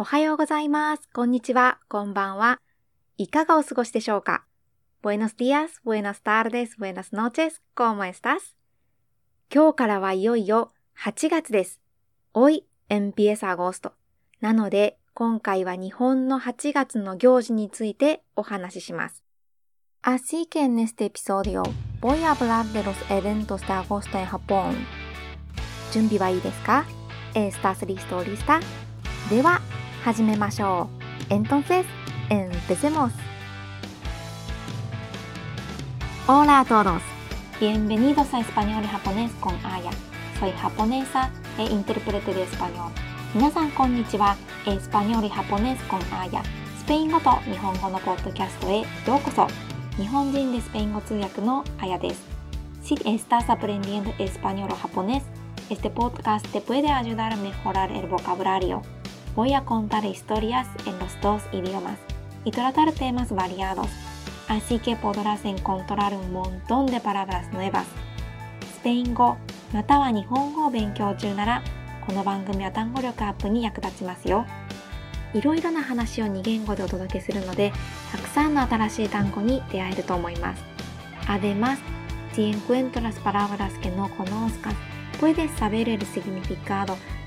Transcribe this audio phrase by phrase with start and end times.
[0.00, 1.08] おはようございます。
[1.12, 1.80] こんにちは。
[1.88, 2.60] こんばんは。
[3.16, 4.44] いかがお過ごしでしょうか
[5.02, 8.54] ?Buenos días, buenas tardes, buenas noches, ¿cómo estás?
[9.52, 11.80] 今日からはいよいよ8月です。
[12.32, 13.90] Hoy empieza agosto.
[14.40, 19.24] なので、今回は日本の8月の行事についてお話しします。
[20.02, 21.64] Así que en este episodio
[22.00, 24.76] voy a hablar de los eventos de agosto en Japón.
[25.90, 26.84] 準備はいいですか
[27.34, 28.60] ¿Estás listo lista?
[29.28, 29.60] では、
[30.08, 30.88] 始めましょ
[31.28, 31.34] う。
[31.34, 31.84] Entonces,
[32.30, 33.10] empecemos.
[36.26, 37.02] Hola a todos.
[37.60, 39.90] Bienvenidos a Español y Japonés con Aya.
[40.40, 42.90] Soy japonesa e intérprete de español.
[43.34, 44.38] 皆さんこんにちは。
[44.64, 46.42] Español y Japonés con Aya.
[46.78, 49.46] スペイン語と日本語のポッドキャストへようこそ。
[50.00, 52.24] 日本人でスペイン語通訳のあやです。
[52.82, 55.22] Si estás aprendiendo español o japonés,
[55.68, 58.80] este podcast te puede ayudar a mejorar el vocabulario.
[59.38, 61.96] Voy a contar historias en los dos idiomas
[62.44, 63.86] y tratar temas variados,
[64.48, 67.86] así que podrás encontrar un montón de palabras nuevas.
[68.74, 69.36] スペイン語
[69.72, 71.62] または日本語を勉強中なら、
[72.04, 74.44] この番組は単語力アップに役立ちますよ。
[75.32, 77.72] いろいろな話を2言語でお届けするので、
[78.10, 80.64] たくさんの新しい単語に出会えると思います。
[81.28, 81.78] Además,
[82.34, 84.74] si encuentras palabras que no conozcas,
[85.20, 86.96] puedes saber el significado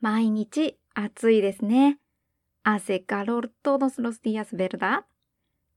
[0.00, 1.98] 毎日暑いですね。
[2.62, 5.02] 汗かろる todos los días, verdad?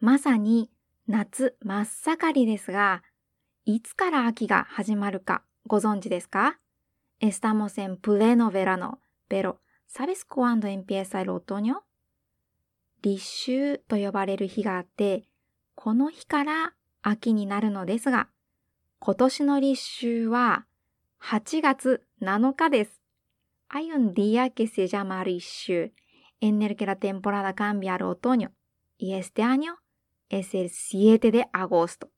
[0.00, 0.70] まさに
[1.06, 3.02] 夏真っ盛りですが、
[3.64, 6.58] いつから秋が始まるかご存知ですか
[7.20, 8.98] ?estamos en pleno verano,
[9.28, 11.82] pero ¿sabes cuándo empieza el otoño?
[13.02, 15.28] 立秋と呼ばれる日があって、
[15.76, 16.72] この日から
[17.02, 18.28] 秋になるのですが、
[18.98, 20.64] 今年の立秋は
[21.22, 22.97] 8月7日です。
[23.70, 25.92] Hay un día que se llama Rishu,
[26.40, 28.54] en el que la temporada cambia al otoño,
[28.96, 29.78] y este año
[30.30, 32.10] es el 7 de agosto.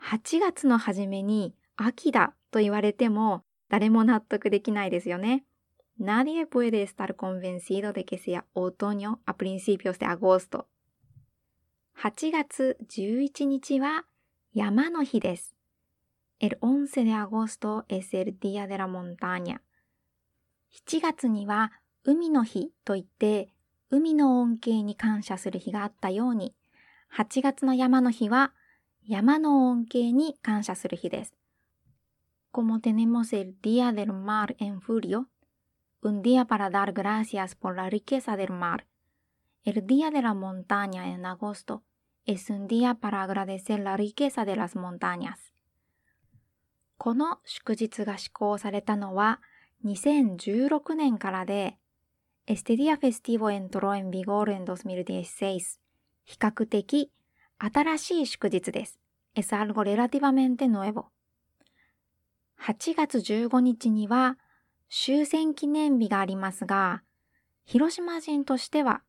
[0.00, 5.44] 8月の初めに秋だと言われても誰も納得できないですよね。
[6.00, 10.66] Nadie puede estar convencido de que sea otoño a principios de agosto.
[12.02, 14.06] 8月11日は
[14.52, 15.54] 山の日です。
[16.40, 19.62] El 11 de agosto es el día de la montaña.
[20.72, 21.72] 7月には
[22.04, 23.52] 海の日といって
[23.90, 26.54] 海の恩恵に感謝する日があったように
[27.16, 28.52] 8月の山の日は
[29.06, 31.34] 山の恩恵に感謝する日です。
[32.52, 35.26] Como tenemos el Día del Mar en julio,
[36.02, 38.86] un día para dar gracias por la riqueza del mar.
[39.64, 41.82] El Día de la Montaña en agosto
[42.26, 45.52] es un día para agradecer la riqueza de las montañas.
[46.98, 49.40] この祝日が施行されたのは
[49.84, 51.76] 2016年からで、
[52.46, 55.78] Este día festivo entró en vigor en 2016.
[56.24, 57.10] 比較的
[57.58, 58.98] 新しい祝日です。
[59.34, 61.06] Es algo relativamente nuevo.
[62.60, 64.36] 8月15日には
[64.90, 67.02] 終戦記念日がありますが、
[67.64, 69.02] 広島人としては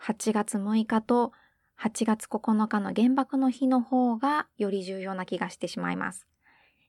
[0.00, 1.32] 8月6日と
[1.80, 6.26] 8月9日の原爆の日の方がより重要な気がしてしまいます。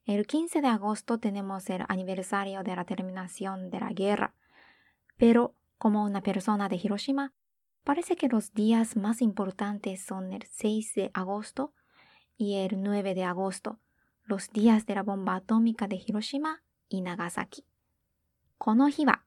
[0.07, 4.35] El 15 de agosto tenemos el aniversario de la terminación de la guerra,
[5.17, 7.33] pero como una persona de Hiroshima,
[7.85, 11.73] parece que los días más importantes son el 6 de agosto
[12.37, 13.79] y el 9 de agosto,
[14.25, 17.65] los días de la bomba atómica de Hiroshima y Nagasaki.
[18.59, 19.23] この日は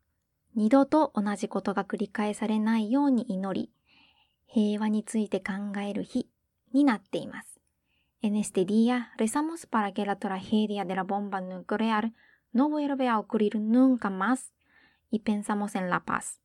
[0.55, 3.71] 二度と同じことが繰り返されないように祈り、
[4.45, 6.29] 平和について考える日
[6.71, 7.56] になっています。
[8.20, 12.12] En este día rezamos para que la tragedia de la bomba nuclear
[12.52, 14.52] no vuelva a ocurrir nunca más
[15.10, 16.40] y pensamos en la paz.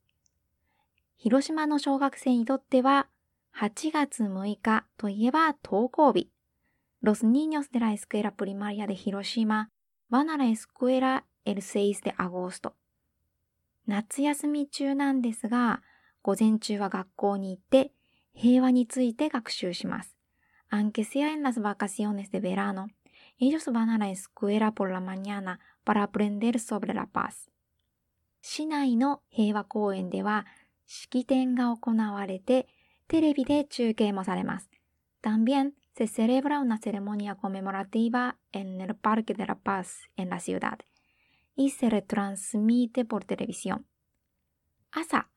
[1.17, 3.07] 広島の小学生にとっては
[3.55, 6.29] 8月6日といえば登校日。
[7.01, 9.69] Los niños de la escuela primaria de Hiroshima
[10.09, 12.73] van a la escuela el 6 de agosto.
[13.87, 15.81] 夏休み中なんですが、
[16.21, 17.91] 午前中は学校に行って
[18.33, 20.15] 平和について学習します。
[20.73, 22.87] Aunque sea en las vacaciones de verano,
[23.37, 27.51] ellos van a la escuela por la mañana para aprender sobre la paz.
[28.41, 30.47] 市内の平和公園では
[30.87, 32.67] 式典が行われて
[33.07, 34.71] テレビで中継もされます。
[35.21, 40.79] También se celebra una ceremonia conmemorativa en el Parque de la Paz en la ciudad
[41.55, 43.85] y se retransmite por televisión.
[44.89, 45.27] 朝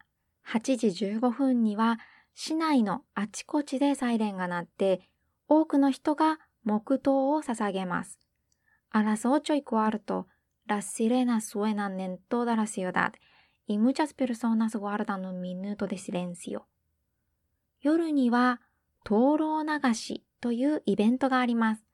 [0.46, 0.86] 8時
[1.18, 1.98] 15分には
[2.34, 5.10] 市内のあちこちでサイレンが鳴って
[5.48, 8.18] 多くの人が黙祷を捧げます。
[8.90, 10.26] あらそうちょいこあると、
[10.66, 13.12] らしれなすえな念頭だらしよだ。
[13.68, 16.66] いむちゃすペルソーナスごあのみぬとでしれんすよ。
[17.82, 18.60] 夜には、
[19.04, 21.84] 灯籠流しというイベントがあります。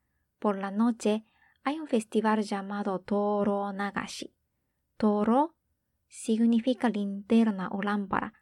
[0.40, 1.20] ポラのチェ、
[1.64, 4.32] アイオフェスティバルジャマド灯籠流し。
[4.96, 5.50] 灯籠、
[6.08, 8.32] シグニフィカリンテルナオランバラ。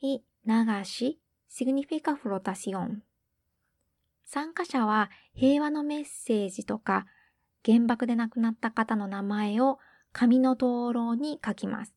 [0.00, 3.02] い、流し、シグニフィカフロタシオン
[4.32, 7.04] 参加者は平和のメッセージとか
[7.66, 9.80] 原爆で亡くなった方の名前を
[10.12, 11.96] 紙の灯籠に書きます。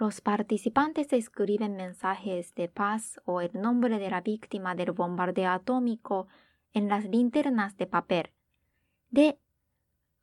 [0.00, 6.26] Los participantes escriben mensajes de paz o el nombre de la víctima del bombardeo atómico
[6.72, 8.30] en las linternas de papel
[9.12, 9.36] で、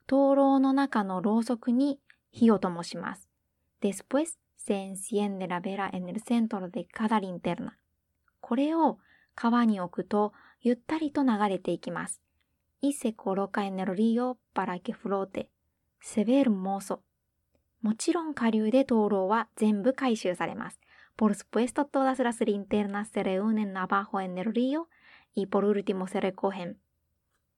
[0.08, 2.00] 灯籠の中のろうそくに
[2.32, 3.28] 火を灯します。
[3.80, 7.74] Después se enciende la vela en el centro de cada linterna
[8.40, 8.98] これを
[9.36, 12.20] 川に置くとゆったりと流れていきます。
[12.80, 15.50] イセコロカエネロリオパラケフローテ
[16.00, 17.00] セベルモーソ
[17.82, 20.80] もちろん下流で灯籠は全部回収されます。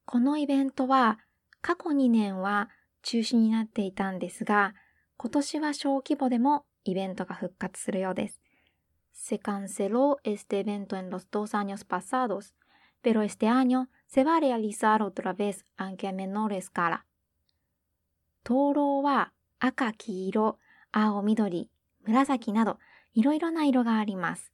[0.05, 1.19] このイベントは
[1.61, 2.71] 過去2年は
[3.03, 4.75] 中止になっていたんですが
[5.17, 8.41] 今年は小規模でもイベントが復活するようです。
[9.13, 12.55] セカンセロエステベントエンロストサニョスパサードス
[13.03, 17.05] pero este año se va a realizar otra vez, aunque a menor escala.
[18.43, 20.59] 灯籠は赤、黄色、
[20.93, 21.71] 青、緑、
[22.05, 22.79] 紫など
[23.15, 24.53] いろいろな色があります。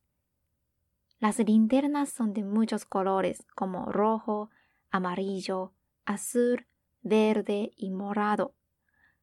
[1.21, 4.51] Las linternas son de muchos colores como rojo,
[4.91, 5.73] amarillo,
[6.05, 6.67] azul,
[7.03, 8.53] verde y morado.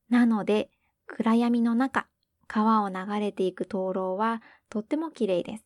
[0.09, 0.69] なので、
[1.05, 2.07] 暗闇の中、
[2.47, 5.65] 川を流れていく灯籠はとっても綺麗です。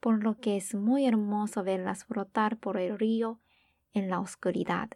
[0.00, 3.38] Por lo que es muy hermoso verlas flotar por el río
[3.92, 4.90] en la oscuridad.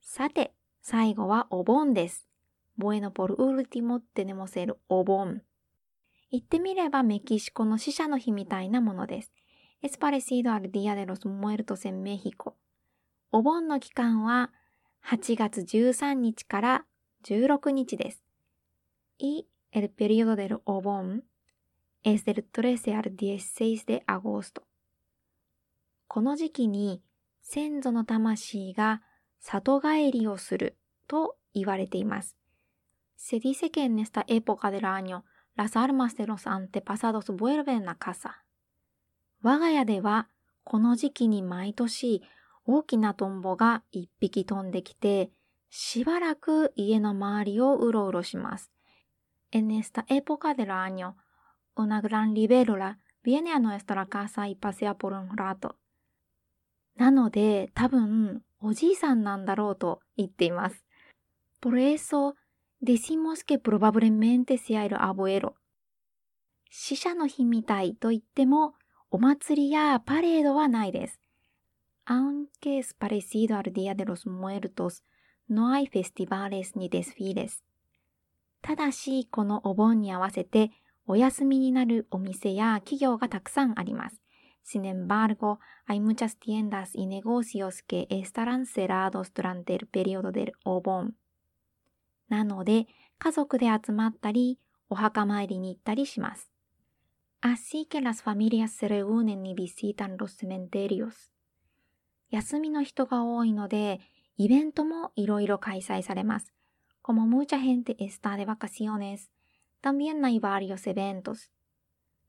[0.00, 2.28] さて、最後はお盆です。
[2.78, 5.42] Bueno, por último tenemos el お盆。
[6.30, 9.32] 言ってみればメキシコの死者の日みたいなものです。
[9.82, 12.54] Es parecido al Día de los Muertos en México。
[13.30, 14.50] お盆の期間は
[15.04, 16.84] 8月13日から
[17.24, 18.24] 16日です。
[19.18, 21.22] Y el periodo del お盆
[22.02, 24.62] es del 13 al 16 de agosto。
[26.06, 27.02] この時期に
[27.42, 29.02] 先祖の魂が
[29.40, 32.36] 里帰りをすると言われています。
[33.16, 35.24] Se dice que en esta época del año
[35.56, 38.44] las almas de los antepasados vuelven a casa。
[39.42, 40.28] 我が家では
[40.64, 42.22] この時期に毎年
[42.64, 45.30] 大きなトンボが一匹飛んできて
[45.70, 48.70] しばらく家の周りをうろうろします。
[49.50, 51.14] En esta época del año
[51.78, 55.76] una gran libélula viene a nuestra casa y pasea por un rato.
[56.96, 60.84] なので、多分、おじいさんなんだろうと言っています。
[61.60, 62.34] Por eso,
[62.82, 65.54] decimos que probablemente sea el abuelo.
[66.70, 68.74] 死者の日みたいと言っても、
[69.10, 71.20] お祭りやパレードはないです。
[72.04, 75.04] Aunque es parecido al Día de los Muertos,
[75.48, 77.62] no hay festivales ni desfiles.
[78.60, 80.72] ただし、このお盆に合わせて
[81.10, 84.20] お休みになるお店や企業がたくさんあります。
[84.62, 91.14] Sin embargo, hay muchas tiendas y negocios que estarán cerrados durante el periodo del Obon.
[92.28, 92.86] なので、
[93.18, 94.58] 家族で集まったり、
[94.90, 96.50] お墓参りに行ったりします。
[97.40, 101.32] Así que las familias se reúnen y visitan los cementerios.
[102.30, 104.00] 休みの人が多いので、
[104.36, 106.52] イベントもいろいろ開催されます。
[107.02, 109.30] Como mucha gente está de vacaciones,
[109.80, 111.50] también hay varios eventos.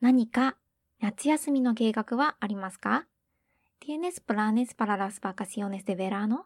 [0.02, 0.58] 何か
[1.00, 3.06] 夏休みの計画はありますか
[3.82, 6.46] ¿Tienes planes para las vacaciones de verano?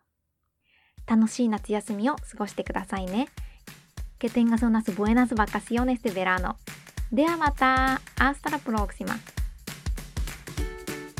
[1.06, 3.28] 楽しい夏休みを過ごしてくださいね。
[4.20, 6.56] Que tengas unas buenas vacaciones de verano.
[7.12, 8.02] ではまた。
[8.16, 9.20] Hasta la próxima.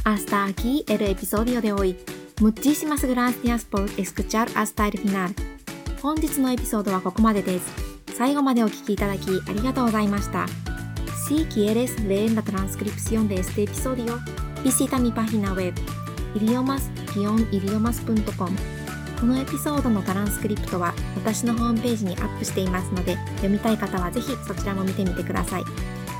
[0.06, 1.98] Hasta aquí el episodio de hoy.
[2.40, 5.34] Muchísimas gracias por escuchar hasta el final.
[6.02, 7.92] 本日のエピソードはここまでです。
[8.17, 10.46] 最後までお聞きいただきありがとうございました。
[11.27, 14.20] Si quieres leer la transcripción de este episodio,
[14.63, 15.74] visita mi página web
[16.36, 18.55] idiomas-idiomas.com
[19.20, 25.63] このエピソードのトランスクリプトは私のホームページにアップしていますので読みたい方はぜひそちらも見てみてください。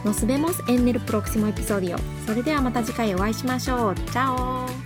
[0.05, 1.97] Nos vemos en el próximo episodio.
[2.25, 3.95] それではまた次回お会いしましょう。
[3.95, 4.82] チャオ